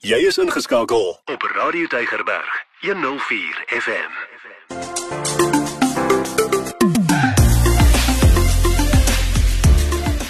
Jy 0.00 0.16
is 0.24 0.38
ingeskakel 0.40 1.10
op 1.24 1.42
Radio 1.54 1.86
Tygerberg 1.86 2.64
104 2.80 3.64
FM. 3.66 4.12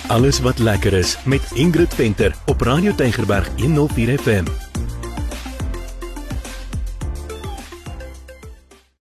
Alles 0.08 0.40
wat 0.40 0.58
lekker 0.58 0.92
is 0.92 1.18
met 1.24 1.50
Ingrid 1.54 1.94
Venter 1.94 2.34
op 2.46 2.60
Radio 2.60 2.94
Tygerberg 2.94 3.48
104 3.56 4.18
FM. 4.18 4.69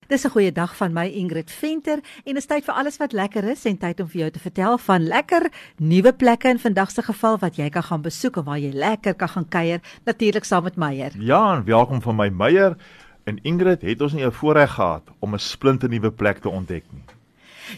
Dis 0.08 0.24
'n 0.24 0.30
goeie 0.30 0.52
dag 0.52 0.76
van 0.76 0.92
my 0.92 1.06
Ingrid 1.06 1.50
Venter 1.50 2.00
en 2.24 2.36
is 2.36 2.46
tyd 2.46 2.64
vir 2.64 2.74
alles 2.74 2.96
wat 2.96 3.12
lekker 3.12 3.44
is 3.44 3.64
en 3.64 3.76
tyd 3.76 4.00
om 4.00 4.08
vir 4.08 4.20
jou 4.20 4.30
te 4.30 4.38
vertel 4.38 4.78
van 4.78 5.02
lekker 5.06 5.50
nuwe 5.76 6.12
plekke 6.12 6.48
in 6.48 6.58
vandag 6.58 6.90
se 6.90 7.02
geval 7.02 7.36
wat 7.38 7.56
jy 7.56 7.68
kan 7.68 7.82
gaan 7.82 8.02
besoek 8.02 8.36
en 8.36 8.44
waar 8.44 8.58
jy 8.58 8.72
lekker 8.72 9.14
kan 9.14 9.28
gaan 9.28 9.48
kuier 9.48 9.80
natuurlik 10.04 10.44
saam 10.44 10.62
met 10.62 10.76
Meyer. 10.76 11.12
Ja, 11.18 11.56
en 11.56 11.64
welkom 11.64 12.02
van 12.02 12.16
my 12.16 12.28
Meyer. 12.28 12.76
En 13.24 13.38
Ingrid, 13.42 13.82
het 13.82 14.00
ons 14.00 14.12
nie 14.12 14.24
'n 14.24 14.32
voorreg 14.32 14.70
gehad 14.70 15.02
om 15.18 15.34
'n 15.34 15.38
splinte 15.38 15.88
nuwe 15.88 16.10
plek 16.10 16.38
te 16.38 16.48
ontdek 16.48 16.84
nie. 16.90 17.17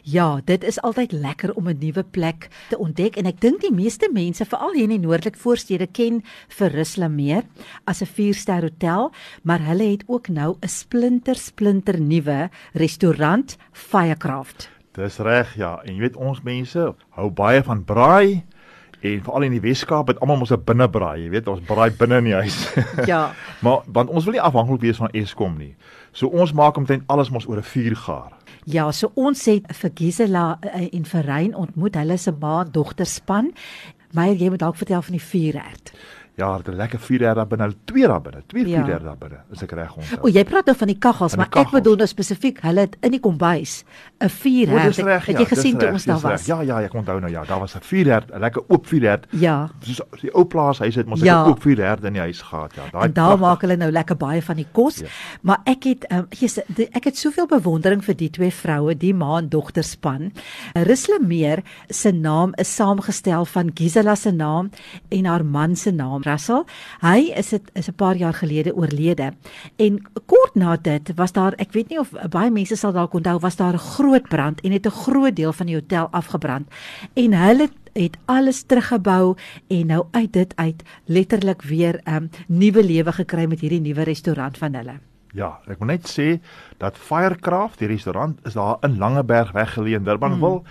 Ja, 0.02 0.40
dit 0.44 0.64
is 0.64 0.80
altyd 0.82 1.12
lekker 1.12 1.54
om 1.54 1.68
'n 1.68 1.78
nuwe 1.78 2.02
plek 2.02 2.48
te 2.68 2.78
ontdek 2.78 3.16
en 3.16 3.26
ek 3.26 3.40
dink 3.40 3.60
die 3.60 3.72
meeste 3.72 4.08
mense 4.12 4.44
veral 4.44 4.72
hier 4.72 4.82
in 4.82 5.00
die 5.00 5.06
noordelike 5.06 5.38
voorstede 5.38 5.86
ken 5.86 6.22
vir 6.48 6.70
Ruslameer 6.70 7.42
as 7.84 8.02
'n 8.02 8.06
4-ster 8.06 8.62
hotel, 8.62 9.12
maar 9.42 9.60
hulle 9.60 9.90
het 9.90 10.04
ook 10.06 10.28
nou 10.28 10.56
'n 10.62 10.68
splinter 10.68 11.36
splinter 11.36 12.00
nuwe 12.00 12.50
restaurant 12.72 13.56
Firecraft. 13.72 14.70
Dis 14.92 15.18
reg, 15.18 15.54
ja. 15.56 15.80
En 15.84 15.94
jy 15.94 16.00
weet 16.00 16.16
ons 16.16 16.42
mense 16.42 16.94
hou 17.10 17.30
baie 17.30 17.62
van 17.62 17.84
braai 17.84 18.42
en 19.00 19.22
veral 19.24 19.42
in 19.42 19.54
die 19.54 19.60
Weskaap 19.60 20.10
het 20.12 20.20
almal 20.20 20.36
mos 20.36 20.50
'n 20.52 20.64
binnebraai, 20.64 21.22
jy 21.24 21.30
weet 21.30 21.48
ons 21.48 21.60
braai 21.60 21.90
binne 21.90 22.18
in 22.18 22.24
die 22.24 22.34
huis. 22.34 22.74
Ja. 23.06 23.32
maar 23.60 23.80
want 23.86 24.10
ons 24.10 24.24
wil 24.24 24.32
nie 24.32 24.42
afhanklik 24.42 24.80
wees 24.80 24.96
van 24.96 25.10
Eskom 25.12 25.56
nie. 25.58 25.74
So 26.12 26.26
ons 26.26 26.52
maak 26.52 26.76
omtrent 26.76 27.02
alles 27.06 27.30
mos 27.30 27.46
oor 27.46 27.56
'n 27.58 27.62
vuur 27.62 27.96
gaar. 27.96 28.32
Ja, 28.70 28.84
so 28.94 29.10
ons 29.18 29.40
het 29.50 29.64
vir 29.80 29.90
Gisela 29.98 30.44
uh, 30.62 30.82
en 30.94 31.06
vir 31.08 31.26
Rein 31.26 31.54
ontmoet, 31.58 31.96
hulle 31.98 32.18
se 32.20 32.30
ma 32.38 32.60
en 32.62 32.70
dogter 32.70 33.08
span. 33.08 33.48
Meyer, 34.14 34.36
jy 34.38 34.50
moet 34.52 34.62
dalk 34.62 34.78
vertel 34.78 35.02
van 35.02 35.16
die 35.16 35.22
vuurherd. 35.24 35.90
Ja, 36.40 36.56
dit 36.56 36.68
'n 36.68 36.76
lekker 36.76 36.98
vuur 36.98 37.18
daar 37.34 37.46
binne, 37.46 37.74
twee 37.84 38.06
daar 38.06 38.20
binne, 38.22 38.42
twee 38.46 38.66
Ja. 38.68 38.84
vuur 38.84 38.98
daar 39.02 39.16
binne. 39.18 39.38
Is 39.52 39.62
ek 39.62 39.72
reg 39.72 39.96
onthou? 39.96 40.18
O, 40.22 40.28
jy 40.28 40.44
praat 40.44 40.64
nou 40.66 40.76
van 40.76 40.86
die 40.88 40.98
kaggels, 40.98 41.34
Van 41.34 41.44
die 41.44 41.50
maar 41.54 41.64
ek 41.66 41.70
bedoel 41.72 41.96
nou 41.96 42.06
spesifiek, 42.06 42.60
hulle 42.62 42.80
het 42.80 42.96
in 43.02 43.10
die 43.10 43.20
kombuis 43.20 43.84
'n 44.20 44.24
O, 44.24 44.28
vuurherd. 44.28 44.86
dis 44.96 45.04
reg, 45.04 45.26
het 45.26 45.36
ja, 45.36 45.42
jy 45.42 45.46
gesien 45.48 45.78
toe 45.78 45.88
ons 45.92 46.04
daar 46.04 46.20
was? 46.20 46.46
Ja, 46.46 46.60
ja, 46.62 46.80
ek 46.80 46.94
onthou 46.94 47.20
nou 47.20 47.30
ja, 47.32 47.44
daar 47.44 47.58
was 47.60 47.74
'n 47.76 47.80
vuurherd, 47.82 48.30
'n 48.32 48.38
lekker 48.40 48.62
oop 48.68 48.86
vuurherd. 48.86 49.26
Ja. 49.30 49.68
Soos 49.80 50.00
die 50.20 50.34
ou 50.34 50.44
plaashuis 50.44 50.94
het 50.94 51.06
mos 51.06 51.20
'n 51.20 51.24
Ja. 51.24 51.44
oop 51.46 51.60
vuurherd 51.62 52.04
in 52.04 52.12
die 52.12 52.22
huis 52.22 52.40
gehad, 52.42 52.72
ja. 52.74 53.00
En 53.02 53.12
daar 53.12 53.38
maak 53.38 53.60
hulle 53.60 53.76
nou 53.76 53.90
lekker 53.90 54.16
baie 54.16 54.42
van 54.42 54.56
die 54.56 54.66
kos. 54.72 54.96
Ja. 54.98 55.06
Maar 55.42 55.58
ek 55.64 55.84
het 55.84 56.06
um, 56.12 56.26
Jesus, 56.30 56.64
die- 56.66 56.88
ek 56.92 57.04
het 57.04 57.16
soveel 57.18 57.46
bewondering 57.46 58.02
vir 58.04 58.14
die 58.16 58.30
twee 58.30 58.50
vroue, 58.52 58.96
die 58.96 59.14
ma 59.14 59.38
en 59.38 59.48
dogter 59.48 59.84
span. 59.84 60.32
Ruslemeer 60.74 61.62
se 61.88 62.10
naam 62.12 62.52
is 62.58 62.74
saamgestel 62.74 63.44
van 63.44 63.70
Gisela 63.74 64.14
se 64.14 64.30
naam 64.30 64.70
en 65.08 65.24
haar 65.24 65.44
man 65.44 65.76
se 65.76 65.90
naam, 65.90 66.22
Russell. 66.30 66.64
Hy 67.02 67.32
is 67.36 67.50
dit 67.50 67.70
is 67.74 67.88
'n 67.88 67.94
paar 67.94 68.16
jaar 68.16 68.34
gelede 68.34 68.74
oorlede. 68.74 69.32
En 69.76 70.02
kort 70.26 70.54
na 70.54 70.76
dit 70.76 71.12
was 71.14 71.32
daar, 71.32 71.52
ek 71.58 71.72
weet 71.72 71.88
nie 71.88 71.98
of 71.98 72.10
baie 72.30 72.50
mense 72.50 72.76
sal 72.76 72.92
dalk 72.92 73.14
onthou, 73.14 73.38
was 73.38 73.56
daar 73.56 73.74
'n 73.74 73.78
groot 73.78 74.28
brand 74.28 74.60
en 74.60 74.72
het 74.72 74.86
'n 74.86 74.90
groot 74.90 75.36
deel 75.36 75.52
van 75.52 75.66
die 75.66 75.74
hotel 75.74 76.08
afgebrand. 76.10 76.68
En 77.14 77.32
hulle 77.32 77.68
het 77.92 78.16
alles 78.24 78.62
teruggebou 78.62 79.36
en 79.68 79.86
nou 79.86 80.04
uit 80.10 80.32
dit 80.32 80.56
uit 80.56 80.82
letterlik 81.04 81.62
weer 81.62 82.00
'n 82.04 82.14
um, 82.14 82.30
nuwe 82.46 82.84
lewe 82.84 83.12
gekry 83.12 83.44
met 83.44 83.60
hierdie 83.60 83.80
nuwe 83.80 84.02
restaurant 84.02 84.58
van 84.58 84.74
hulle. 84.74 84.98
Ja, 85.32 85.60
ek 85.70 85.78
wil 85.78 85.86
net 85.86 86.08
sê 86.10 86.40
dat 86.78 86.98
Firecraft, 86.98 87.78
die 87.78 87.88
restaurant 87.88 88.38
is 88.44 88.56
daar 88.58 88.76
in 88.80 88.98
Langeberg 88.98 89.52
weggeleë 89.52 90.00
in 90.00 90.04
Durbanville 90.04 90.58
mm. 90.58 90.66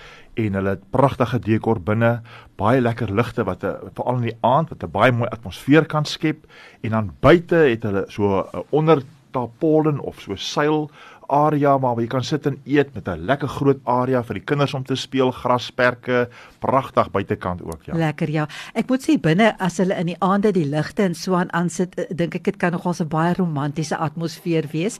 En 0.46 0.58
hulle 0.60 0.76
het 0.76 0.90
pragtige 0.94 1.40
dekor 1.44 1.80
binne, 1.84 2.20
baie 2.60 2.82
lekker 2.82 3.12
ligte 3.16 3.44
wat 3.44 3.64
'n 3.64 3.92
veral 3.96 4.20
in 4.22 4.30
die 4.30 4.40
aand 4.42 4.70
wat 4.70 4.84
'n 4.84 4.92
baie 4.92 5.12
mooi 5.12 5.30
atmosfeer 5.30 5.86
kan 5.86 6.06
skep. 6.06 6.46
En 6.82 6.90
dan 6.90 7.12
buite 7.20 7.56
het 7.56 7.84
hulle 7.84 8.06
so 8.08 8.40
'n 8.40 8.64
onder 8.70 9.04
tarpaulin 9.32 10.00
of 10.00 10.20
so 10.20 10.36
seil 10.36 10.90
area 11.30 11.76
waar 11.80 12.00
jy 12.02 12.08
kan 12.08 12.24
sit 12.24 12.46
en 12.50 12.58
eet 12.66 12.94
met 12.96 13.08
'n 13.08 13.26
lekker 13.26 13.48
groot 13.48 13.80
area 13.86 14.24
vir 14.24 14.40
die 14.40 14.44
kinders 14.44 14.74
om 14.74 14.84
te 14.84 14.96
speel, 14.96 15.32
grasperke, 15.32 16.30
pragtig 16.60 17.12
buitekant 17.12 17.62
ook 17.62 17.84
ja. 17.84 17.96
Lekker 17.96 18.30
ja. 18.30 18.48
Ek 18.74 18.90
moet 18.90 19.02
sê 19.02 19.20
binne 19.20 19.56
as 19.60 19.78
hulle 19.78 19.96
in 19.96 20.06
die 20.06 20.20
aande 20.20 20.52
die 20.52 20.66
ligte 20.66 21.04
en 21.04 21.16
so 21.16 21.36
aan 21.36 21.54
aansit, 21.54 21.96
eh, 21.96 22.06
dink 22.10 22.36
ek 22.36 22.44
dit 22.44 22.58
kan 22.58 22.72
nogal 22.72 22.94
'n 23.00 23.08
baie 23.08 23.34
romantiese 23.34 23.98
atmosfeer 23.98 24.66
wees. 24.72 25.00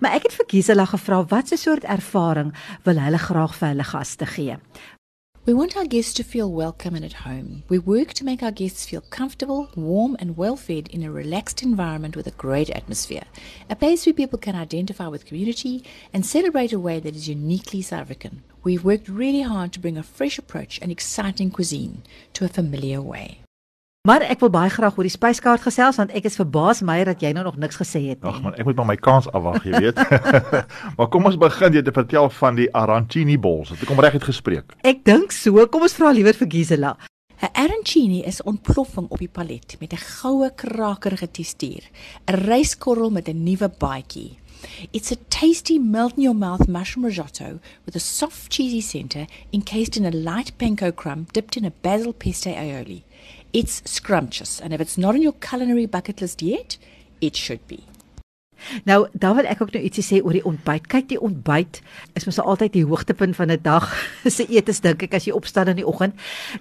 Maar 0.00 0.14
ek 0.14 0.22
het 0.22 0.32
vir 0.32 0.46
Gisela 0.48 0.84
gevra 0.84 1.24
wat 1.24 1.52
'n 1.52 1.56
soort 1.56 1.84
ervaring 1.84 2.54
wil 2.84 2.98
hulle 2.98 3.18
graag 3.18 3.54
vir 3.54 3.68
hulle 3.68 3.84
gaste 3.84 4.26
gee. 4.26 4.56
We 5.46 5.54
want 5.54 5.74
our 5.74 5.86
guests 5.86 6.12
to 6.14 6.22
feel 6.22 6.52
welcome 6.52 6.94
and 6.94 7.02
at 7.02 7.24
home. 7.24 7.62
We 7.70 7.78
work 7.78 8.12
to 8.14 8.24
make 8.26 8.42
our 8.42 8.50
guests 8.50 8.84
feel 8.84 9.00
comfortable, 9.00 9.70
warm, 9.74 10.14
and 10.18 10.36
well 10.36 10.54
fed 10.54 10.88
in 10.88 11.02
a 11.02 11.10
relaxed 11.10 11.62
environment 11.62 12.14
with 12.14 12.26
a 12.26 12.32
great 12.32 12.68
atmosphere. 12.68 13.24
A 13.70 13.74
place 13.74 14.04
where 14.04 14.12
people 14.12 14.38
can 14.38 14.54
identify 14.54 15.08
with 15.08 15.24
community 15.24 15.82
and 16.12 16.26
celebrate 16.26 16.74
a 16.74 16.78
way 16.78 17.00
that 17.00 17.16
is 17.16 17.26
uniquely 17.26 17.80
South 17.80 18.00
African. 18.02 18.42
We've 18.62 18.84
worked 18.84 19.08
really 19.08 19.40
hard 19.40 19.72
to 19.72 19.80
bring 19.80 19.96
a 19.96 20.02
fresh 20.02 20.38
approach 20.38 20.78
and 20.82 20.92
exciting 20.92 21.50
cuisine 21.50 22.02
to 22.34 22.44
a 22.44 22.48
familiar 22.48 23.00
way. 23.00 23.40
Maar 24.08 24.22
ek 24.32 24.40
wil 24.40 24.48
baie 24.48 24.70
graag 24.72 24.94
oor 24.96 25.04
die 25.04 25.12
spyskaart 25.12 25.60
gesels 25.60 25.98
want 26.00 26.14
ek 26.16 26.24
is 26.24 26.38
verbaas 26.40 26.78
Meyer 26.80 27.10
dat 27.10 27.20
jy 27.20 27.34
nou 27.36 27.42
nog 27.44 27.58
niks 27.60 27.76
gesê 27.76 28.00
het 28.06 28.22
nie. 28.22 28.30
Ag 28.30 28.38
man, 28.40 28.54
ek 28.56 28.64
moet 28.64 28.78
maar 28.78 28.86
my 28.88 28.96
kans 28.96 29.26
afwag, 29.28 29.58
jy 29.68 29.82
weet. 29.84 29.98
maar 30.96 31.08
kom 31.12 31.28
ons 31.28 31.36
begin 31.36 31.76
jy 31.76 31.82
te 31.84 31.92
vertel 31.92 32.30
van 32.38 32.56
die 32.56 32.70
arancini 32.72 33.36
balls. 33.36 33.74
Het 33.74 33.84
ek 33.84 33.92
hom 33.92 34.00
reg 34.00 34.16
uitgespreek? 34.16 34.72
Ek 34.88 35.02
dink 35.04 35.36
so. 35.36 35.60
Kom 35.68 35.84
ons 35.84 35.96
vra 35.98 36.14
liewer 36.16 36.32
vir 36.38 36.48
Gisela. 36.48 36.94
'n 37.44 37.52
Arancini 37.52 38.22
is 38.24 38.40
'n 38.40 38.48
ontploffing 38.54 39.12
op 39.12 39.20
die 39.20 39.28
palet 39.28 39.76
met 39.80 39.92
'n 39.92 40.04
goue 40.16 40.48
krakerige 40.48 41.28
tekstuur, 41.28 41.84
'n 42.24 42.40
ryskorrel 42.48 43.12
met 43.12 43.28
'n 43.28 43.44
nuwe 43.44 43.68
baadjie. 43.68 44.40
It's 44.92 45.12
a 45.12 45.16
tasty 45.28 45.78
melt 45.78 46.16
in 46.16 46.22
your 46.22 46.36
mouth 46.36 46.68
mushroom 46.68 47.04
risotto 47.04 47.60
with 47.84 47.96
a 47.96 47.98
soft 47.98 48.48
cheesy 48.48 48.80
center 48.80 49.26
encased 49.52 49.96
in 49.96 50.06
a 50.06 50.10
light 50.10 50.56
panko 50.56 50.90
crumb 50.94 51.26
dipped 51.32 51.56
in 51.56 51.64
a 51.66 51.72
basil 51.82 52.12
pesto 52.12 52.50
aioli. 52.50 53.02
It's 53.52 53.82
scrumptious 53.84 54.60
and 54.60 54.72
if 54.72 54.80
it's 54.80 54.96
not 54.96 55.14
on 55.14 55.22
your 55.22 55.34
culinary 55.40 55.86
bucket 55.86 56.20
list 56.20 56.42
yet, 56.42 56.78
it 57.20 57.36
should 57.36 57.66
be. 57.66 57.90
Nou, 58.84 59.08
dan 59.12 59.34
wil 59.34 59.48
ek 59.48 59.62
ook 59.62 59.72
nou 59.74 59.82
ietsie 59.82 60.04
sê 60.04 60.20
oor 60.22 60.36
die 60.36 60.44
ontbyt. 60.46 60.86
Kyk, 60.92 61.08
die 61.12 61.20
ontbyt 61.20 61.80
is 62.18 62.26
mos 62.28 62.40
altyd 62.42 62.74
die 62.76 62.84
hoogtepunt 62.86 63.36
van 63.36 63.50
'n 63.50 63.62
dag 63.62 63.88
se 64.36 64.46
etes 64.46 64.80
dink 64.84 65.02
ek 65.02 65.14
as 65.14 65.26
jy 65.26 65.32
opstaan 65.32 65.72
in 65.72 65.80
die 65.80 65.86
oggend, 65.86 66.14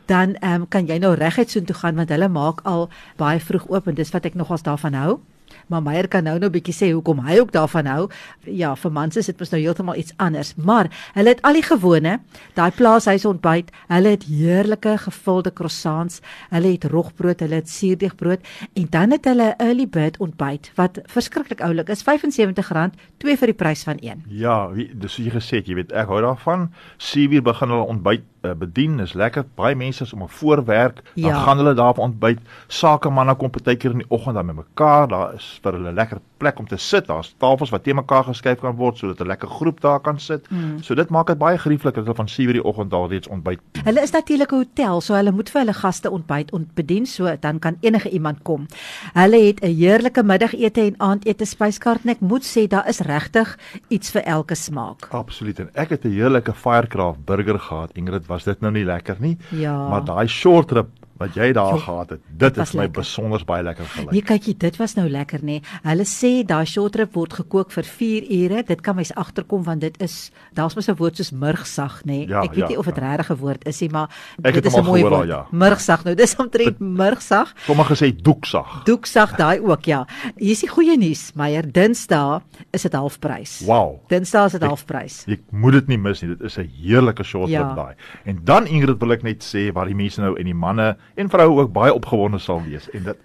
dan 0.08 0.36
ehm 0.40 0.64
um, 0.64 0.68
kan 0.68 0.88
jy 0.88 0.98
nou 0.98 1.14
reguit 1.14 1.52
soontoe 1.52 1.76
gaan 1.76 1.96
want 1.96 2.10
hulle 2.10 2.30
maak 2.30 2.64
al 2.64 2.90
baie 3.18 3.40
vroeg 3.40 3.70
oop 3.70 3.88
en 3.88 3.96
dis 3.96 4.14
wat 4.16 4.26
ek 4.26 4.36
nogals 4.36 4.64
daarvan 4.64 4.94
hou. 4.94 5.20
Maar 5.68 5.82
Meyer 5.82 6.08
kan 6.08 6.24
nou 6.24 6.38
nou 6.40 6.50
bietjie 6.50 6.74
sê 6.74 6.92
hoekom 6.94 7.20
hy 7.26 7.40
ook 7.40 7.52
daarvan 7.52 7.86
hou. 7.86 8.10
Ja, 8.46 8.76
vir 8.76 8.92
mans 8.92 9.18
is 9.18 9.26
dit 9.26 9.40
mos 9.40 9.50
nou 9.52 9.62
heeltemal 9.62 9.96
iets 9.96 10.14
anders, 10.18 10.56
maar 10.56 10.90
hulle 11.14 11.30
het 11.30 11.42
al 11.42 11.54
die 11.54 11.64
gewone, 11.64 12.20
daai 12.56 12.72
plaashuis 12.72 13.26
ontbyt. 13.26 13.72
Hulle 13.88 14.10
het 14.10 14.24
heerlike 14.24 14.98
gevulde 14.98 15.54
croissants, 15.54 16.22
hulle 16.50 16.72
het 16.72 16.84
rogbrood, 16.84 17.40
hulle 17.40 17.56
het 17.56 17.70
suurdeegbrood 17.70 18.40
en 18.76 18.88
dan 18.90 19.12
het 19.12 19.26
hulle 19.26 19.56
'n 19.60 19.62
early 19.68 19.88
bird 19.88 20.18
ontbyt 20.20 20.72
wat 20.76 21.00
verskriklik 21.06 21.62
oulik 21.62 21.90
is, 21.90 22.04
R75, 22.04 22.92
twee 23.18 23.38
vir 23.38 23.48
die 23.48 23.54
prys 23.54 23.84
van 23.84 23.98
een. 24.02 24.24
Ja, 24.30 24.70
wie, 24.72 24.90
dis 24.96 25.18
jy 25.18 25.30
gesê 25.30 25.58
het, 25.60 25.68
jy 25.68 25.76
weet 25.76 25.92
ek 25.92 26.08
hou 26.08 26.22
daarvan. 26.22 26.70
7uur 26.98 27.42
begin 27.44 27.70
hulle 27.70 27.88
ontbyt 27.88 28.22
uh, 28.44 28.52
bedien, 28.54 29.00
is 29.00 29.14
lekker. 29.14 29.46
Baie 29.56 29.76
mense 29.76 30.04
is 30.04 30.14
om 30.14 30.24
'n 30.24 30.28
voorwerk, 30.30 31.02
dan 31.16 31.32
Ja. 31.32 31.44
gaan 31.44 31.58
hulle 31.58 31.74
daar 31.74 31.90
op 31.90 31.98
ontbyt. 31.98 32.40
Sakemanne 32.68 33.36
kom 33.36 33.50
partykeer 33.50 33.92
in 33.92 33.98
die 33.98 34.10
oggend 34.10 34.36
dan 34.36 34.46
met 34.46 34.56
mekaar. 34.56 35.08
Daar 35.08 35.34
is 35.40 35.60
vir 35.64 35.78
hulle 35.78 35.94
lekker 35.96 36.20
plek 36.42 36.60
om 36.60 36.68
te 36.68 36.78
sit. 36.78 37.08
Daar's 37.08 37.32
tafels 37.42 37.72
wat 37.74 37.84
te 37.84 37.96
mekaar 37.96 38.28
geskuif 38.28 38.62
kan 38.62 38.76
word 38.76 38.98
sodat 38.98 39.22
'n 39.22 39.28
lekker 39.28 39.50
groep 39.50 39.82
daar 39.82 40.00
kan 40.00 40.20
sit. 40.20 40.50
Mm. 40.52 40.82
So 40.84 40.96
dit 40.96 41.10
maak 41.10 41.28
dit 41.28 41.38
baie 41.38 41.58
gerieflik 41.58 41.96
dat 41.96 42.04
hulle 42.04 42.16
van 42.16 42.28
7uur 42.28 42.54
die 42.60 42.64
oggend 42.64 42.92
daar 42.92 43.10
reeds 43.10 43.28
ontbyt. 43.28 43.60
Hulle 43.84 44.02
is 44.02 44.12
natuurlik 44.12 44.52
'n 44.52 44.56
hotel, 44.56 45.02
so 45.02 45.14
hulle 45.14 45.32
moet 45.32 45.50
vir 45.50 45.62
hulle 45.62 45.74
gaste 45.74 46.10
ontbyt 46.12 46.52
ontbedien, 46.52 47.06
so 47.06 47.36
dan 47.40 47.60
kan 47.60 47.78
enige 47.82 48.10
iemand 48.10 48.42
kom. 48.44 48.68
Hulle 49.14 49.40
het 49.48 49.64
'n 49.64 49.76
heerlike 49.76 50.24
middagete 50.24 50.82
en 50.82 50.96
aandete 50.98 51.46
spyskaart 51.46 52.04
en 52.04 52.10
ek 52.10 52.20
moet 52.20 52.44
sê 52.44 52.68
daar 52.68 52.88
is 52.88 53.00
regtig 53.00 53.58
iets 53.88 54.12
vir 54.12 54.22
elke 54.22 54.56
smaak. 54.56 55.08
Absoluut. 55.12 55.60
En 55.60 55.70
ek 55.74 55.90
het 55.90 56.06
'n 56.06 56.12
heerlike 56.12 56.54
Firecraft 56.54 57.26
burger 57.26 57.60
gehad. 57.60 57.92
Ingrid, 57.94 58.28
was 58.28 58.44
dit 58.44 58.62
nou 58.62 58.72
nie 58.72 58.86
lekker 58.86 59.16
nie? 59.20 59.38
Ja. 59.50 59.90
Maar 59.90 60.06
daai 60.06 60.28
short 60.28 60.72
rib 60.72 60.88
wat 61.20 61.34
jy 61.36 61.52
daar 61.54 61.74
Jo, 61.74 61.78
gehad 61.80 62.10
het. 62.10 62.20
Dit 62.38 62.56
was 62.56 62.68
het 62.70 62.76
my 62.78 62.82
lekker. 62.84 63.02
besonder 63.02 63.46
baie 63.46 63.64
lekker 63.64 63.86
gelyk. 63.86 64.12
Nee, 64.12 64.22
kykie, 64.22 64.56
dit 64.58 64.78
was 64.78 64.94
nou 64.96 65.10
lekker 65.10 65.40
nê. 65.44 65.62
Hulle 65.84 66.06
sê 66.06 66.46
daai 66.46 66.66
short 66.66 66.96
rib 66.96 67.14
word 67.14 67.34
gekook 67.34 67.72
vir 67.72 67.84
4 67.84 68.24
ure. 68.32 68.64
Dit 68.64 68.82
kan 68.82 68.96
mens 68.96 69.12
agterkom 69.16 69.64
want 69.64 69.82
dit 69.82 70.02
is 70.02 70.32
daar's 70.54 70.76
mos 70.76 70.88
'n 70.90 70.96
woord 70.96 71.16
soos 71.18 71.32
murgsag 71.32 72.04
nê. 72.06 72.28
Ja, 72.28 72.42
Ek 72.44 72.50
weet 72.52 72.58
ja, 72.60 72.68
nie 72.68 72.78
of 72.78 72.86
dit 72.86 72.96
ja. 72.96 73.02
regtig 73.16 73.30
'n 73.32 73.40
woord 73.40 73.68
is 73.68 73.82
nie, 73.82 73.90
maar 73.90 74.10
Ek 74.44 74.54
dit 74.54 74.66
is 74.66 74.76
'n 74.76 74.84
mooi 74.86 75.02
gehoor 75.02 75.18
woord. 75.18 75.28
ja. 75.28 75.46
Murgsag 75.52 76.04
nou. 76.06 76.16
Dis 76.16 76.36
omtrent 76.36 76.80
murgsag. 76.80 77.54
Sommige 77.66 77.96
sê 77.96 78.16
doeksag. 78.16 78.84
Doeksag 78.86 79.36
daai 79.38 79.60
ook 79.60 79.86
ja. 79.86 80.06
Hier 80.38 80.52
is 80.52 80.62
die 80.62 80.70
goeie 80.70 80.98
nuus, 80.98 81.32
Meyer. 81.36 81.64
Dinsdae 81.72 82.42
is 82.72 82.82
dit 82.84 82.94
halfprys. 82.94 83.62
Wow. 83.66 84.00
Dinsdae 84.10 84.46
is 84.46 84.52
dit 84.54 84.64
halfprys. 84.64 85.24
Jy 85.28 85.40
moet 85.52 85.74
dit 85.74 85.88
nie 85.88 85.98
mis 85.98 86.22
nie. 86.22 86.30
Dit 86.36 86.42
is 86.42 86.58
'n 86.58 86.70
heerlike 86.82 87.24
short 87.24 87.50
Ja. 87.50 87.68
rib 87.68 87.76
daai. 87.76 87.96
En 88.26 88.40
dan 88.44 88.68
Ingrid 88.68 89.00
wil 89.00 89.12
ek 89.12 89.24
net 89.24 89.44
sê 89.44 89.72
waar 89.74 89.86
die 89.86 89.96
mense 89.96 90.22
nou 90.22 90.36
en 90.38 90.46
die 90.46 90.54
manne 90.54 90.98
en 91.16 91.30
vroue 91.30 91.62
ook 91.62 91.74
baie 91.74 91.94
opgewonde 91.94 92.40
sal 92.40 92.64
wees 92.64 92.90
en 92.90 93.04
dit 93.04 93.18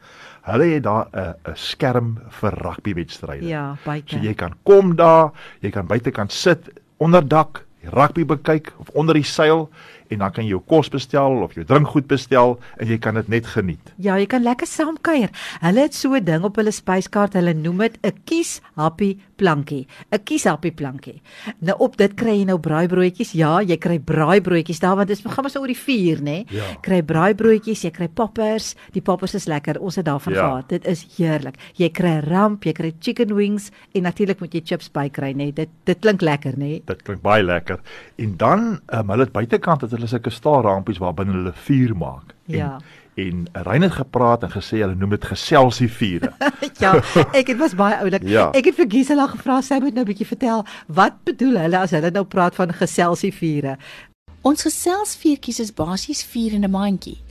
hulle 0.44 0.64
het 0.64 0.82
daar 0.82 1.06
'n 1.12 1.34
'n 1.50 1.56
skerm 1.56 2.18
vir 2.28 2.52
rugbywedstryde. 2.52 3.46
Ja, 3.46 3.76
buite. 3.84 4.16
So 4.16 4.22
jy 4.22 4.34
kan 4.34 4.54
kom 4.62 4.96
daar, 4.96 5.30
jy 5.60 5.70
kan 5.70 5.86
buitekant 5.86 6.32
sit 6.32 6.70
onder 6.96 7.28
dak, 7.28 7.64
rugby 7.82 8.24
bekyk 8.24 8.72
of 8.78 8.88
onder 8.88 9.14
die 9.14 9.24
seil 9.24 9.70
en 10.14 10.22
dan 10.24 10.32
kan 10.32 10.44
jy 10.46 10.50
jou 10.54 10.62
kos 10.70 10.88
bestel 10.94 11.42
of 11.44 11.54
jou 11.58 11.64
drinkgoed 11.66 12.06
bestel 12.10 12.56
en 12.80 12.88
jy 12.88 12.98
kan 13.02 13.14
dit 13.18 13.28
net 13.28 13.46
geniet. 13.50 13.92
Ja, 13.98 14.16
jy 14.18 14.26
kan 14.30 14.42
lekker 14.46 14.66
saam 14.70 14.96
kuier. 15.00 15.30
Hulle 15.60 15.80
het 15.86 15.94
so 15.94 16.14
'n 16.14 16.24
ding 16.24 16.44
op 16.44 16.56
hulle 16.56 16.70
spyskaart. 16.72 17.34
Hulle 17.34 17.54
noem 17.54 17.78
dit 17.78 17.98
'n 18.02 18.12
kies 18.24 18.60
happy 18.76 19.18
plankie. 19.36 19.86
'n 20.12 20.18
Kies 20.24 20.44
happy 20.44 20.70
plankie. 20.70 21.20
Nou 21.60 21.76
op 21.78 21.96
dit 21.96 22.14
kry 22.14 22.38
jy 22.38 22.44
nou 22.44 22.58
braaibroodjies. 22.58 23.32
Ja, 23.32 23.60
jy 23.60 23.76
kry 23.76 23.98
braaibroodjies 23.98 24.80
daar 24.80 24.96
want 24.96 25.08
dit 25.08 25.20
gaan 25.24 25.44
mos 25.44 25.56
oor 25.56 25.66
die 25.66 25.76
vuur, 25.76 26.22
nê? 26.22 26.44
Ja. 26.50 26.62
Kry 26.82 27.02
braaibroodjies, 27.02 27.82
jy 27.84 27.90
kry 27.90 28.08
poppers. 28.08 28.74
Die 28.92 29.02
poppers 29.02 29.34
is 29.34 29.46
lekker. 29.46 29.80
Ons 29.80 29.96
het 29.96 30.04
daarvan 30.06 30.32
Ja. 30.34 30.48
gehad. 30.48 30.68
Dit 30.68 30.86
is 30.86 31.06
heerlik. 31.18 31.56
Jy 31.74 31.88
kry 31.90 32.20
ramp, 32.20 32.64
jy 32.64 32.72
kry 32.72 32.92
chicken 33.00 33.34
wings 33.34 33.70
en 33.94 34.02
natuurlik 34.02 34.40
moet 34.40 34.52
jy 34.54 34.60
chips 34.64 34.88
bykry, 34.90 35.32
nê? 35.34 35.52
Dit 35.52 35.68
dit 35.84 35.98
klink 36.00 36.20
lekker, 36.22 36.52
nê? 36.58 36.82
Dit 36.86 37.02
klink 37.02 37.22
baie 37.22 37.42
lekker. 37.42 37.78
En 38.18 38.36
dan 38.36 38.80
um, 38.92 39.08
hulle 39.10 39.24
het 39.24 39.32
buitekant 39.32 39.80
het 39.80 39.90
hulle 39.90 40.03
sulke 40.08 40.30
staalrampies 40.30 40.98
waar 40.98 41.14
binne 41.14 41.32
hulle 41.32 41.52
vuur 41.52 41.96
maak. 41.96 42.34
En, 42.46 42.56
Ja. 42.56 42.78
En 43.14 43.46
Rein 43.52 43.82
het 43.82 43.92
gepraat 43.92 44.42
en 44.42 44.50
gesê 44.50 44.80
hulle 44.82 44.94
noem 44.94 45.10
dit 45.10 45.24
geselsie 45.24 45.90
vure. 45.90 46.32
ja, 46.82 46.94
ek 47.30 47.46
het 47.46 47.58
was 47.58 47.74
baie 47.78 47.96
oulik. 48.02 48.22
Ja. 48.26 48.48
Ek 48.50 48.64
het 48.64 48.74
vir 48.74 48.88
Gisela 48.90 49.28
gevra 49.30 49.60
sy 49.62 49.78
moet 49.78 49.94
nou 49.94 50.02
'n 50.02 50.10
bietjie 50.10 50.26
vertel 50.26 50.64
wat 50.86 51.22
bedoel 51.24 51.58
hulle 51.62 51.78
as 51.78 51.90
hulle 51.94 52.10
nou 52.10 52.24
praat 52.24 52.54
van 52.54 52.72
geselsie 52.74 53.30
vure. 53.32 53.76
Ons 54.42 54.62
geselsvuurtjies 54.66 55.60
is 55.60 55.72
basies 55.72 56.24
vuur 56.24 56.52
in 56.52 56.64
'n 56.64 56.70
mandjie. 56.70 57.22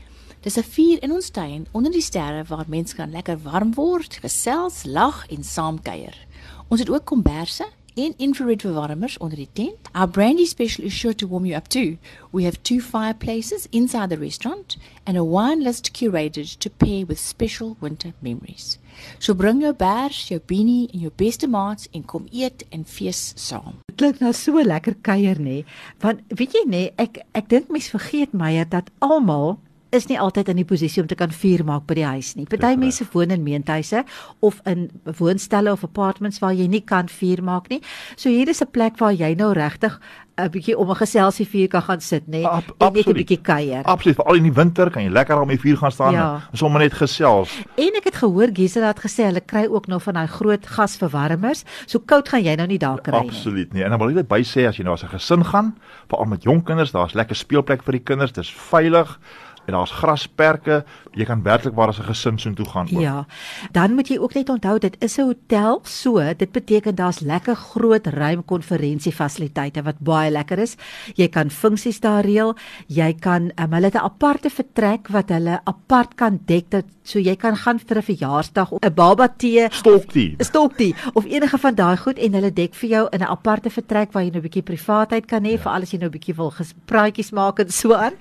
Dis 0.42 0.58
'n 0.58 0.64
vuur 0.64 1.04
in 1.04 1.12
ons 1.12 1.30
tuin 1.30 1.68
onder 1.72 1.92
die 1.92 2.02
sterre 2.02 2.44
waar 2.48 2.66
mense 2.68 2.96
kan 2.96 3.12
lekker 3.12 3.38
warm 3.44 3.74
word, 3.74 4.20
gesels, 4.22 4.84
lag 4.86 5.28
en 5.28 5.44
saam 5.44 5.82
kuier. 5.82 6.16
Ons 6.68 6.80
het 6.80 6.90
ook 6.90 7.06
komberse 7.06 7.66
en 7.96 8.14
infrared 8.18 8.62
verwarmers 8.62 9.18
onder 9.18 9.38
die 9.38 9.50
tent. 9.54 9.90
Our 9.92 10.08
brandy 10.08 10.46
special 10.46 10.86
is 10.86 10.94
sure 10.94 11.16
to 11.16 11.28
warm 11.28 11.46
you 11.46 11.56
up 11.56 11.68
too. 11.68 11.98
We 12.32 12.44
have 12.44 12.62
two 12.62 12.80
fireplaces 12.80 13.68
inside 13.70 14.10
the 14.10 14.18
restaurant 14.18 14.78
and 15.04 15.18
a 15.18 15.24
wine 15.24 15.64
list 15.64 15.92
curated 15.92 16.58
to 16.58 16.70
pair 16.70 17.06
with 17.06 17.20
special 17.20 17.76
winter 17.80 18.14
memories. 18.20 18.80
So 19.20 19.34
bring 19.34 19.62
jou 19.62 19.74
bers, 19.74 20.28
jou 20.30 20.40
beanie 20.40 20.90
en 20.94 21.00
jou 21.00 21.12
beste 21.16 21.48
maats 21.48 21.88
en 21.94 22.06
kom 22.06 22.28
eet 22.32 22.66
en 22.70 22.86
fees 22.86 23.34
saam. 23.36 23.82
Dit 23.90 23.98
klink 24.02 24.22
nou 24.22 24.34
so 24.38 24.62
lekker 24.64 24.98
kuier 25.02 25.42
nê. 25.42 25.64
Want 26.02 26.22
weet 26.34 26.58
jy 26.58 26.66
nê, 26.70 26.84
ek 27.02 27.24
ek 27.34 27.50
dink 27.50 27.72
mense 27.74 27.94
vergeet 27.94 28.34
Meyer 28.38 28.70
dat 28.70 28.90
almal 29.04 29.58
is 29.94 30.08
nie 30.10 30.18
altyd 30.20 30.50
in 30.50 30.56
die 30.56 30.66
posisie 30.66 31.02
om 31.04 31.08
te 31.08 31.16
kan 31.16 31.32
vuur 31.32 31.64
maak 31.66 31.86
by 31.90 31.94
die 31.94 32.06
huis 32.06 32.34
nie. 32.36 32.46
Party 32.50 32.76
mense 32.82 33.06
woon 33.14 33.32
in 33.32 33.44
meentuise 33.44 34.04
of 34.42 34.60
in 34.66 34.90
woonstelle 35.20 35.72
of 35.72 35.84
apartments 35.84 36.40
waar 36.44 36.54
jy 36.54 36.68
nie 36.68 36.82
kan 36.82 37.08
vuur 37.10 37.44
maak 37.44 37.70
nie. 37.70 37.82
So 38.16 38.30
hier 38.30 38.50
is 38.50 38.62
'n 38.62 38.72
plek 38.72 38.98
waar 39.00 39.14
jy 39.14 39.36
nou 39.36 39.54
regtig 39.54 40.00
'n 40.38 40.50
bietjie 40.50 40.76
om 40.78 40.90
'n 40.90 40.96
geselsie 40.96 41.46
vuur 41.46 41.68
kan 41.68 41.82
gaan 41.82 42.02
sit 42.02 42.24
nê 42.28 42.44
Ab- 42.44 42.74
en 42.80 42.94
net 42.94 43.08
'n 43.08 43.14
bietjie 43.14 43.42
kuier. 43.42 43.84
Absoluut, 43.84 44.16
veral 44.16 44.36
in 44.36 44.44
die 44.44 44.54
winter 44.54 44.90
kan 44.90 45.04
jy 45.04 45.10
lekker 45.10 45.40
om 45.42 45.48
die 45.48 45.60
vuur 45.60 45.78
gaan 45.78 45.92
staan 45.92 46.14
Ja. 46.14 46.42
en 46.52 46.58
sommer 46.58 46.82
net 46.82 46.94
gesels. 46.94 47.50
En 47.78 47.92
ek 47.96 48.04
het 48.06 48.16
gehoor 48.16 48.50
Gisela 48.54 48.88
het 48.88 49.00
gesê 49.00 49.24
hulle 49.26 49.42
kry 49.42 49.68
ook 49.70 49.88
nog 49.88 50.04
van 50.04 50.14
daai 50.14 50.28
groot 50.28 50.66
gasverwarmers. 50.68 51.64
So 51.86 52.00
koud 52.00 52.30
gaan 52.30 52.44
jy 52.44 52.56
nou 52.56 52.68
nie 52.68 52.80
daar 52.80 53.02
kry 53.02 53.20
nie. 53.20 53.30
Absoluut 53.30 53.74
nie. 53.74 53.84
En 53.84 53.90
dan 53.90 54.00
wil 54.00 54.10
ek 54.10 54.16
dit 54.16 54.28
by 54.28 54.42
sê 54.44 54.68
as 54.68 54.78
jy 54.78 54.84
nou 54.84 54.94
as 54.94 55.04
'n 55.04 55.10
gesin 55.10 55.44
gaan, 55.46 55.76
veral 56.10 56.26
met 56.26 56.44
jong 56.44 56.64
kinders, 56.64 56.92
daar's 56.92 57.14
lekker 57.14 57.36
speelplek 57.36 57.84
vir 57.84 57.92
die 57.94 58.04
kinders, 58.04 58.32
dis 58.32 58.50
veilig 58.52 59.20
en 59.66 59.74
daar's 59.74 59.92
grasperke. 59.92 60.84
Jy 61.14 61.26
kan 61.26 61.44
werklik 61.44 61.76
waar 61.76 61.88
as 61.88 62.00
'n 62.00 62.10
gesin 62.10 62.38
soontoe 62.40 62.66
gaan 62.66 62.88
ook. 62.94 63.02
Ja. 63.02 63.26
Dan 63.72 63.94
moet 63.94 64.08
jy 64.08 64.18
ook 64.18 64.34
net 64.34 64.50
onthou 64.50 64.80
dit 64.80 64.96
is 65.00 65.18
'n 65.18 65.22
hotel, 65.22 65.80
so 65.84 66.34
dit 66.38 66.52
beteken 66.52 66.96
daar's 66.96 67.20
lekker 67.20 67.56
groot 67.56 68.08
ruim 68.08 68.46
konferensiefasiliteite 68.46 69.82
wat 69.84 70.00
baie 70.00 70.32
lekker 70.32 70.60
is. 70.60 70.76
Jy 71.16 71.28
kan 71.28 71.50
funksies 71.50 72.00
daar 72.00 72.26
reël. 72.26 72.56
Jy 72.88 73.14
kan 73.14 73.52
um, 73.56 73.74
hulle 73.74 73.86
het 73.86 73.96
'n 73.96 74.06
aparte 74.06 74.50
vertrek 74.50 75.08
wat 75.08 75.30
hulle 75.30 75.62
apart 75.64 76.16
kan 76.16 76.40
dek 76.46 76.70
dat 76.70 76.86
so 77.04 77.20
jy 77.20 77.36
kan 77.36 77.56
gaan 77.56 77.80
vir 77.80 77.98
'n 77.98 78.02
verjaarsdag 78.02 78.72
of 78.72 78.80
'n 78.82 78.94
baba 78.94 79.28
tee 79.28 79.68
Stoktie. 79.72 80.36
stoktie 80.40 80.96
of 81.14 81.26
enige 81.26 81.58
van 81.58 81.76
daai 81.76 81.98
goed 81.98 82.18
en 82.18 82.34
hulle 82.34 82.54
dek 82.54 82.74
vir 82.74 82.90
jou 82.90 83.08
in 83.12 83.20
'n 83.20 83.28
aparte 83.28 83.70
vertrek 83.70 84.12
waar 84.12 84.24
jy 84.24 84.30
nou 84.30 84.40
'n 84.40 84.48
bietjie 84.48 84.64
privaatheid 84.64 85.26
kan 85.26 85.44
hê 85.44 85.52
ja. 85.52 85.58
vir 85.58 85.72
alles 85.72 85.92
jy 85.92 86.00
nou 86.00 86.10
'n 86.10 86.18
bietjie 86.18 86.36
wil 86.36 86.52
gespraatjies 86.52 87.32
maak 87.32 87.60
en 87.60 87.70
so 87.70 87.94
aan. 87.94 88.14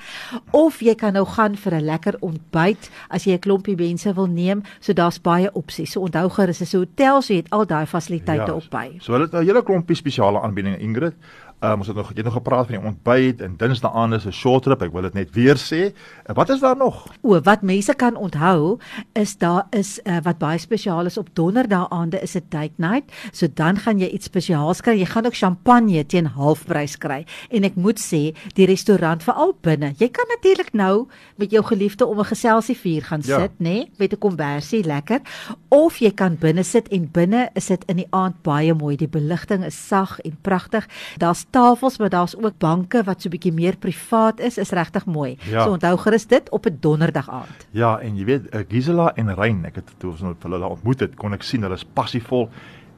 Of 0.50 0.80
jy 0.80 0.94
kan 0.94 1.12
nou 1.12 1.24
gaan 1.36 1.56
vir 1.56 1.74
'n 1.74 1.84
lekker 1.84 2.16
ontbyt 2.20 2.90
as 3.10 3.24
jy 3.24 3.32
'n 3.34 3.38
klompie 3.38 3.76
mense 3.76 4.14
wil 4.14 4.26
neem. 4.26 4.62
So 4.80 4.92
daar's 4.92 5.20
baie 5.20 5.50
opsies. 5.52 5.92
So 5.92 6.00
onthou 6.00 6.28
gerus 6.30 6.60
is 6.60 6.74
'n 6.74 6.78
hotel, 6.78 7.22
so 7.22 7.34
jy 7.34 7.40
het 7.40 7.50
al 7.50 7.66
daai 7.66 7.86
fasiliteite 7.86 8.52
ja. 8.52 8.54
op 8.54 8.70
by. 8.70 8.98
So 9.00 9.12
hulle 9.12 9.24
het 9.24 9.34
'n 9.34 9.46
hele 9.46 9.62
klompie 9.62 9.96
spesiale 9.96 10.40
aanbiedinge 10.40 10.78
Ingrid. 10.78 11.14
Um, 11.62 11.78
ons 11.78 11.86
het 11.86 11.96
nog 11.96 12.08
jy 12.08 12.16
het 12.16 12.24
nog 12.24 12.34
gepraat 12.34 12.66
van 12.66 12.74
die 12.74 12.86
ontbyt 12.88 13.40
en 13.40 13.52
dinsdae 13.56 13.90
aan 13.92 14.14
is 14.14 14.26
'n 14.26 14.30
short 14.32 14.62
trip. 14.62 14.82
Ek 14.82 14.92
wil 14.92 15.02
dit 15.02 15.14
net 15.14 15.30
weer 15.30 15.56
sê. 15.56 15.94
En 16.26 16.34
wat 16.34 16.48
is 16.50 16.60
daar 16.60 16.76
nog? 16.76 17.06
O, 17.20 17.40
wat 17.40 17.62
mense 17.62 17.94
kan 17.94 18.16
onthou 18.16 18.78
is 19.12 19.36
daar 19.38 19.66
is 19.70 20.00
uh, 20.04 20.16
wat 20.22 20.38
baie 20.38 20.58
spesiaal 20.58 21.06
is 21.06 21.18
op 21.18 21.28
donderdae 21.32 21.88
aande 21.88 22.20
is 22.20 22.34
'n 22.34 22.42
date 22.48 22.72
night. 22.76 23.12
So 23.32 23.46
dan 23.54 23.76
gaan 23.76 23.98
jy 23.98 24.08
iets 24.08 24.24
spesiaals 24.24 24.80
kry. 24.80 24.98
Jy 24.98 25.04
gaan 25.06 25.26
ook 25.26 25.34
champagne 25.36 26.06
teen 26.06 26.26
halfprys 26.26 26.98
kry. 26.98 27.26
En 27.50 27.64
ek 27.64 27.74
moet 27.74 28.00
sê, 28.00 28.34
die 28.54 28.66
restaurant 28.66 29.22
veral 29.22 29.56
binne. 29.60 29.94
Jy 29.98 30.08
kan 30.08 30.24
natuurlik 30.28 30.72
nou 30.72 31.06
met 31.36 31.50
jou 31.50 31.64
geliefde 31.64 32.06
om 32.06 32.18
'n 32.18 32.24
geselsie 32.24 32.76
vuur 32.76 33.02
gaan 33.02 33.20
Ja. 33.24 33.38
sit, 33.38 33.50
nê, 33.58 33.62
nee, 33.62 33.90
met 33.98 34.12
'n 34.12 34.18
kombersie, 34.18 34.84
lekker. 34.84 35.20
Of 35.68 35.98
jy 35.98 36.10
kan 36.10 36.36
binne 36.38 36.62
sit 36.64 36.88
en 36.88 37.08
binne 37.12 37.50
is 37.54 37.66
dit 37.66 37.84
in 37.86 37.96
die 37.96 38.06
aand 38.10 38.42
baie 38.42 38.74
mooi. 38.74 38.96
Die 38.96 39.08
beligting 39.08 39.64
is 39.64 39.86
sag 39.88 40.20
en 40.20 40.38
pragtig. 40.42 40.86
Daar's 41.18 41.44
tafels, 41.52 41.98
maar 42.00 42.10
daar's 42.12 42.34
ook 42.36 42.58
banke 42.58 43.02
wat 43.04 43.22
so 43.22 43.28
'n 43.28 43.36
bietjie 43.36 43.52
meer 43.52 43.76
privaat 43.76 44.40
is. 44.40 44.58
Is 44.58 44.70
regtig 44.70 45.06
mooi. 45.06 45.36
Ja. 45.50 45.64
So 45.64 45.70
onthou 45.70 45.96
gerus 45.96 46.26
dit 46.26 46.50
op 46.50 46.66
'n 46.66 46.76
donderdag 46.80 47.30
aand. 47.30 47.66
Ja, 47.70 47.98
en 47.98 48.16
jy 48.16 48.24
weet, 48.24 48.54
uh, 48.54 48.60
Gisela 48.68 49.12
en 49.14 49.34
Rein, 49.34 49.64
ek 49.64 49.74
het 49.74 49.90
toe 49.98 50.10
ons 50.10 50.20
nou 50.20 50.34
hulle 50.42 50.66
ontmoet 50.66 51.00
het, 51.00 51.14
kon 51.14 51.32
ek 51.32 51.42
sien 51.42 51.62
hulle 51.62 51.74
is 51.74 51.84
passievol 51.84 52.48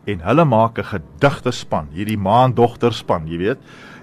en 0.05 0.21
hulle 0.21 0.45
maak 0.45 0.79
'n 0.79 0.85
gedigte 0.85 1.51
span, 1.51 1.89
hierdie 1.93 2.19
maandogter 2.19 2.93
span, 2.93 3.27
jy 3.27 3.39
weet. 3.39 3.59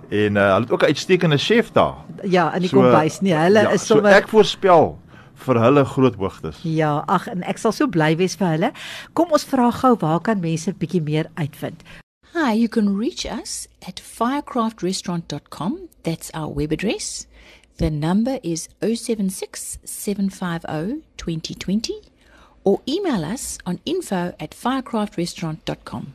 En 0.09 0.35
uh, 0.35 0.41
hulle 0.53 0.61
het 0.61 0.71
ook 0.71 0.81
'n 0.81 0.85
uitstekende 0.85 1.37
chef 1.37 1.71
daar. 1.71 1.95
Ja, 2.23 2.53
in 2.53 2.61
die 2.61 2.69
kombuis 2.69 3.21
nie. 3.21 3.33
Hulle 3.33 3.61
ja, 3.61 3.69
is 3.69 3.85
sommer 3.85 4.11
so 4.11 4.17
ek 4.17 4.27
voorspel 4.27 4.99
vir 5.33 5.59
hulle 5.59 5.85
groot 5.85 6.15
hoogtes. 6.15 6.59
Ja, 6.63 7.03
ag 7.07 7.27
en 7.27 7.43
ek 7.43 7.57
sal 7.57 7.71
so 7.71 7.87
bly 7.87 8.15
wees 8.17 8.35
vir 8.35 8.47
hulle. 8.47 8.71
Kom 9.13 9.31
ons 9.31 9.45
vra 9.45 9.71
gou 9.71 9.95
waar 9.99 10.19
kan 10.19 10.39
mense 10.39 10.73
bietjie 10.73 11.01
meer 11.01 11.29
uitvind? 11.35 11.83
Hi, 12.33 12.53
you 12.53 12.69
can 12.69 12.95
reach 12.95 13.25
us 13.25 13.67
at 13.85 13.97
firecraftrestaurant.com. 13.97 15.89
That's 16.03 16.31
our 16.33 16.47
web 16.47 16.71
address. 16.71 17.27
The 17.75 17.91
number 17.91 18.39
is 18.41 18.69
076 18.81 19.79
750 19.83 21.03
2020 21.17 22.01
or 22.63 22.79
email 22.87 23.25
us 23.25 23.57
on 23.65 23.81
info 23.85 24.33
at 24.39 24.51
firecraftrestaurant.com. 24.51 26.13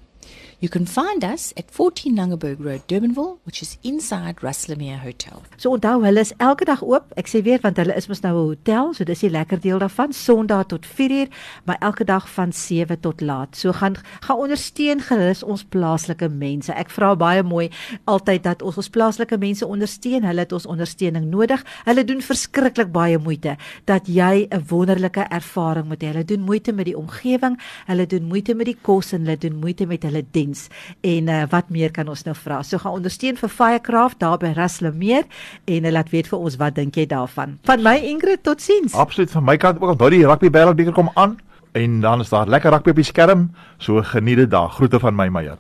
You 0.59 0.71
can 0.71 0.87
find 0.87 1.23
us 1.23 1.53
at 1.59 1.71
14 1.71 2.17
Langeberg 2.17 2.65
Road, 2.65 2.89
Durbanville, 2.89 3.37
which 3.45 3.61
is 3.61 3.77
inside 3.83 4.43
Russellmere 4.43 4.97
Hotel. 4.97 5.43
So 5.59 5.77
onthou 5.77 6.01
hulle 6.01 6.21
is 6.21 6.33
elke 6.41 6.65
dag 6.65 6.81
oop. 6.81 7.11
Ek 7.21 7.29
sê 7.29 7.43
weer 7.45 7.61
want 7.61 7.77
hulle 7.77 7.93
is 7.93 8.09
mos 8.09 8.23
nou 8.25 8.33
'n 8.33 8.47
hotel, 8.57 8.95
so 8.95 9.05
dis 9.05 9.21
die 9.21 9.29
lekker 9.29 9.61
deel 9.61 9.79
daarvan. 9.79 10.15
Sondag 10.17 10.69
tot 10.69 10.87
4uur, 10.87 11.29
maar 11.67 11.77
elke 11.81 12.05
dag 12.05 12.25
van 12.31 12.53
7 12.53 13.01
tot 13.01 13.21
laat. 13.21 13.57
So 13.57 13.73
gaan 13.73 13.97
gaan 14.21 14.39
ondersteun 14.39 15.01
gerus 15.01 15.43
ons 15.43 15.65
plaaslike 15.65 16.29
mense. 16.29 16.73
Ek 16.73 16.89
vra 16.91 17.15
baie 17.15 17.43
mooi 17.43 17.71
altyd 18.07 18.43
dat 18.43 18.63
ons 18.63 18.77
ons 18.77 18.89
plaaslike 18.89 19.37
mense 19.39 19.67
ondersteun. 19.67 20.25
Hulle 20.25 20.41
het 20.41 20.53
ons 20.53 20.67
ondersteuning 20.67 21.29
nodig. 21.31 21.65
Hulle 21.85 22.05
doen 22.05 22.23
verskriklik 22.23 22.93
baie 22.93 23.19
moeite 23.19 23.57
dat 23.85 24.07
jy 24.07 24.49
'n 24.51 24.65
wonderlike 24.69 25.29
ervaring 25.29 25.87
moet 25.87 26.03
hê. 26.03 26.07
Hulle 26.07 26.25
doen 26.25 26.41
moeite 26.41 26.73
met 26.73 26.87
die 26.87 26.97
omgewing, 26.97 27.61
hulle 27.87 28.07
doen 28.07 28.25
moeite 28.25 28.55
met 28.55 28.67
die 28.67 28.79
kos 28.83 29.13
en 29.13 29.21
hulle 29.21 29.37
doen 29.37 29.61
moeite 29.61 29.87
met 29.87 30.03
hulle 30.03 30.25
diens. 30.31 30.46
Totsiens. 30.47 30.69
En 31.01 31.29
uh, 31.29 31.43
wat 31.51 31.71
meer 31.71 31.91
kan 31.91 32.09
ons 32.09 32.23
nou 32.25 32.35
vra? 32.37 32.63
So 32.63 32.79
gaan 32.79 32.93
ondersteun 32.93 33.37
vir 33.37 33.49
Firecraft 33.49 34.19
daar 34.21 34.39
by 34.39 34.53
Raslemeer 34.57 35.25
en 35.65 35.85
uh, 35.85 35.93
laat 35.93 36.11
weet 36.11 36.29
vir 36.29 36.39
ons 36.39 36.57
wat 36.57 36.75
dink 36.75 36.97
jy 36.97 37.07
daarvan. 37.07 37.59
Van 37.65 37.83
my 37.83 37.97
Ingrid 37.97 38.43
totsiens. 38.43 38.95
Absoluut 38.95 39.31
van 39.31 39.45
my 39.45 39.57
kant 39.57 39.81
ook 39.81 39.97
onthou 39.97 40.11
die 40.11 40.27
rugby 40.27 40.51
wêreldbeker 40.51 40.95
kom 40.95 41.11
aan 41.15 41.39
en 41.73 42.01
dan 42.01 42.21
is 42.21 42.29
daar 42.29 42.49
lekker 42.49 42.71
rugby 42.71 42.91
op 42.91 42.97
die 42.97 43.05
skerm. 43.05 43.51
So 43.79 44.03
geniet 44.03 44.37
dit 44.37 44.51
daar. 44.51 44.71
Groete 44.71 45.01
van 45.01 45.15
my 45.17 45.29
Meyer. 45.29 45.59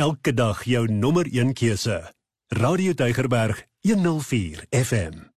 Elke 0.00 0.32
dag 0.32 0.64
jou 0.64 0.88
nommer 0.88 1.26
1 1.28 1.52
keuse. 1.52 2.00
Radio 2.48 2.94
Deugerberg 2.94 3.66
104 3.84 4.64
FM. 4.70 5.29